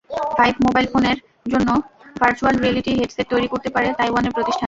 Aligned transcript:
Vibe 0.37 0.55
mobile 0.65 0.87
ফোনের 0.93 1.17
জন্য 1.45 1.69
virtual 2.15 2.55
reality 2.55 2.91
headset 2.99 3.27
তৈরি 3.29 3.47
করতে 3.47 3.69
পারে 3.75 3.87
তাইওয়ানের 3.99 4.33
প্রতিষ্ঠানটি। 4.33 4.59